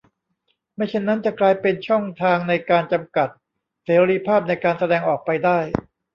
[0.75, 3.29] ไม่เช่นนั้นจะกลายเป็นช่องทางในการจำกัด
[3.83, 5.59] เสรีภาพในการแสดงออกไปได้